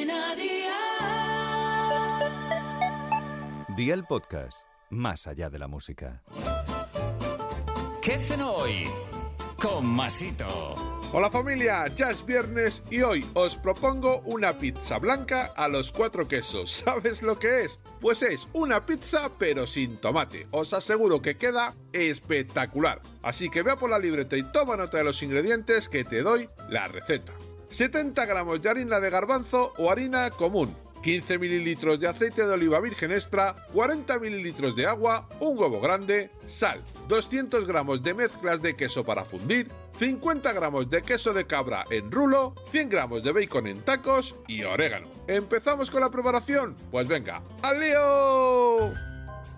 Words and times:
Cadena 0.00 0.34
Dial. 0.34 0.70
Día 3.76 3.94
el 3.94 4.04
podcast, 4.04 4.62
más 4.88 5.26
allá 5.26 5.50
de 5.50 5.58
la 5.58 5.68
música. 5.68 6.22
¿Qué 8.00 8.14
hacen 8.14 8.40
hoy? 8.40 8.88
Con 9.60 9.86
Masito. 9.86 10.74
Hola 11.12 11.28
familia, 11.28 11.88
ya 11.88 12.10
es 12.10 12.24
viernes 12.24 12.82
y 12.88 13.02
hoy 13.02 13.28
os 13.34 13.58
propongo 13.58 14.20
una 14.20 14.56
pizza 14.56 14.98
blanca 14.98 15.52
a 15.54 15.68
los 15.68 15.92
cuatro 15.92 16.26
quesos. 16.26 16.70
¿Sabes 16.84 17.22
lo 17.22 17.38
que 17.38 17.64
es? 17.64 17.80
Pues 18.00 18.22
es 18.22 18.48
una 18.54 18.86
pizza 18.86 19.30
pero 19.38 19.66
sin 19.66 19.98
tomate. 19.98 20.46
Os 20.50 20.72
aseguro 20.72 21.20
que 21.20 21.36
queda 21.36 21.74
espectacular. 21.92 23.02
Así 23.22 23.50
que 23.50 23.62
vea 23.62 23.76
por 23.76 23.90
la 23.90 23.98
libreta 23.98 24.38
y 24.38 24.44
toma 24.44 24.78
nota 24.78 24.96
de 24.96 25.04
los 25.04 25.22
ingredientes 25.22 25.90
que 25.90 26.04
te 26.04 26.22
doy 26.22 26.48
la 26.70 26.88
receta. 26.88 27.34
70 27.70 28.26
gramos 28.26 28.60
de 28.60 28.68
harina 28.68 28.98
de 28.98 29.10
garbanzo 29.10 29.72
o 29.78 29.90
harina 29.90 30.28
común. 30.30 30.76
15 31.04 31.38
mililitros 31.38 31.98
de 32.00 32.08
aceite 32.08 32.44
de 32.44 32.52
oliva 32.52 32.80
virgen 32.80 33.12
extra, 33.12 33.54
40 33.72 34.18
mililitros 34.18 34.74
de 34.76 34.86
agua, 34.86 35.28
un 35.38 35.56
huevo 35.58 35.80
grande, 35.80 36.30
sal, 36.46 36.82
200 37.08 37.66
gramos 37.66 38.02
de 38.02 38.12
mezclas 38.12 38.60
de 38.60 38.76
queso 38.76 39.04
para 39.04 39.24
fundir, 39.24 39.70
50 39.98 40.52
gramos 40.52 40.90
de 40.90 41.00
queso 41.00 41.32
de 41.32 41.46
cabra 41.46 41.84
en 41.90 42.10
rulo, 42.10 42.54
100 42.70 42.90
gramos 42.90 43.22
de 43.22 43.32
bacon 43.32 43.66
en 43.68 43.80
tacos 43.80 44.34
y 44.46 44.64
orégano. 44.64 45.08
¿Empezamos 45.26 45.90
con 45.90 46.00
la 46.00 46.10
preparación? 46.10 46.76
Pues 46.90 47.08
venga, 47.08 47.40
¡al 47.62 47.80
lío! 47.80 48.92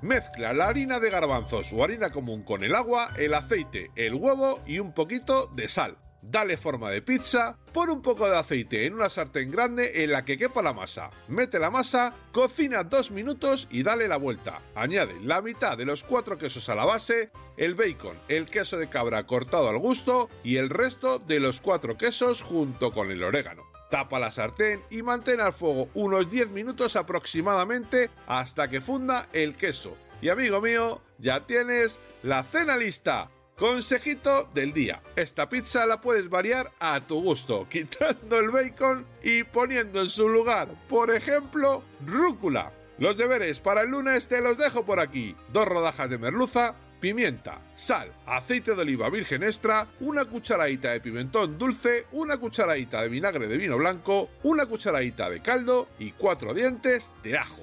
Mezcla 0.00 0.52
la 0.52 0.68
harina 0.68 1.00
de 1.00 1.10
garbanzos 1.10 1.72
o 1.72 1.82
harina 1.82 2.10
común 2.10 2.44
con 2.44 2.62
el 2.62 2.76
agua, 2.76 3.10
el 3.18 3.34
aceite, 3.34 3.90
el 3.96 4.14
huevo 4.14 4.60
y 4.64 4.78
un 4.78 4.94
poquito 4.94 5.50
de 5.54 5.68
sal. 5.68 5.98
Dale 6.28 6.56
forma 6.56 6.90
de 6.90 7.02
pizza, 7.02 7.56
pon 7.72 7.88
un 7.88 8.02
poco 8.02 8.28
de 8.28 8.36
aceite 8.36 8.84
en 8.84 8.94
una 8.94 9.08
sartén 9.08 9.48
grande 9.48 10.02
en 10.02 10.10
la 10.10 10.24
que 10.24 10.36
quepa 10.36 10.60
la 10.60 10.72
masa. 10.72 11.10
Mete 11.28 11.60
la 11.60 11.70
masa, 11.70 12.14
cocina 12.32 12.82
dos 12.82 13.12
minutos 13.12 13.68
y 13.70 13.84
dale 13.84 14.08
la 14.08 14.16
vuelta. 14.16 14.60
Añade 14.74 15.14
la 15.22 15.40
mitad 15.40 15.78
de 15.78 15.84
los 15.84 16.02
cuatro 16.02 16.36
quesos 16.36 16.68
a 16.68 16.74
la 16.74 16.84
base, 16.84 17.30
el 17.56 17.76
bacon, 17.76 18.18
el 18.26 18.46
queso 18.46 18.76
de 18.76 18.88
cabra 18.88 19.24
cortado 19.24 19.68
al 19.68 19.78
gusto 19.78 20.28
y 20.42 20.56
el 20.56 20.68
resto 20.68 21.20
de 21.20 21.38
los 21.38 21.60
cuatro 21.60 21.96
quesos 21.96 22.42
junto 22.42 22.92
con 22.92 23.12
el 23.12 23.22
orégano. 23.22 23.62
Tapa 23.88 24.18
la 24.18 24.32
sartén 24.32 24.82
y 24.90 25.02
mantén 25.02 25.40
al 25.40 25.52
fuego 25.52 25.90
unos 25.94 26.28
10 26.28 26.50
minutos 26.50 26.96
aproximadamente 26.96 28.10
hasta 28.26 28.68
que 28.68 28.80
funda 28.80 29.28
el 29.32 29.54
queso. 29.54 29.96
Y 30.20 30.30
amigo 30.30 30.60
mío, 30.60 31.02
ya 31.18 31.46
tienes 31.46 32.00
la 32.24 32.42
cena 32.42 32.76
lista. 32.76 33.30
Consejito 33.58 34.50
del 34.52 34.74
día. 34.74 35.02
Esta 35.16 35.48
pizza 35.48 35.86
la 35.86 36.02
puedes 36.02 36.28
variar 36.28 36.74
a 36.78 37.00
tu 37.00 37.22
gusto, 37.22 37.66
quitando 37.70 38.38
el 38.38 38.50
bacon 38.50 39.06
y 39.22 39.44
poniendo 39.44 40.02
en 40.02 40.10
su 40.10 40.28
lugar, 40.28 40.68
por 40.90 41.10
ejemplo, 41.10 41.82
rúcula. 42.04 42.70
Los 42.98 43.16
deberes 43.16 43.60
para 43.60 43.80
el 43.80 43.88
lunes 43.88 44.28
te 44.28 44.42
los 44.42 44.58
dejo 44.58 44.84
por 44.84 45.00
aquí. 45.00 45.34
Dos 45.54 45.66
rodajas 45.66 46.10
de 46.10 46.18
merluza, 46.18 46.74
pimienta, 47.00 47.62
sal, 47.74 48.12
aceite 48.26 48.74
de 48.74 48.82
oliva 48.82 49.08
virgen 49.08 49.42
extra, 49.42 49.88
una 50.00 50.26
cucharadita 50.26 50.92
de 50.92 51.00
pimentón 51.00 51.56
dulce, 51.56 52.06
una 52.12 52.36
cucharadita 52.36 53.00
de 53.00 53.08
vinagre 53.08 53.48
de 53.48 53.56
vino 53.56 53.78
blanco, 53.78 54.28
una 54.42 54.66
cucharadita 54.66 55.30
de 55.30 55.40
caldo 55.40 55.88
y 55.98 56.12
cuatro 56.12 56.52
dientes 56.52 57.10
de 57.22 57.38
ajo. 57.38 57.62